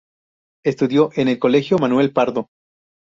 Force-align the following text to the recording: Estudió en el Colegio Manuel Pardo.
Estudió 0.65 1.11
en 1.13 1.27
el 1.27 1.37
Colegio 1.37 1.77
Manuel 1.77 2.11
Pardo. 2.11 2.49